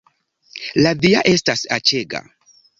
[0.85, 2.27] La via estas aĉega